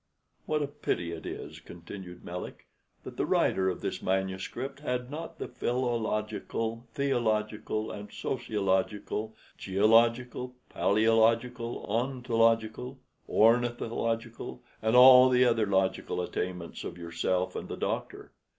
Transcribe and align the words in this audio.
"What 0.47 0.63
a 0.63 0.67
pity 0.67 1.11
it 1.11 1.27
is," 1.27 1.59
continued 1.59 2.25
Melick, 2.25 2.65
"that 3.03 3.17
the 3.17 3.25
writer 3.27 3.69
of 3.69 3.81
this 3.81 4.01
manuscript 4.01 4.79
had 4.79 5.11
not 5.11 5.37
the 5.37 5.47
philological, 5.47 6.87
theological, 6.91 7.95
sociological, 8.09 9.35
geological, 9.59 10.55
palaeological, 10.71 11.87
ontological, 11.87 12.97
ornithological, 13.29 14.63
and 14.81 14.95
all 14.95 15.29
the 15.29 15.45
other 15.45 15.67
logical 15.67 16.19
attainments 16.19 16.83
of 16.83 16.97
yourself 16.97 17.55
and 17.55 17.69
the 17.69 17.77
doctor! 17.77 18.31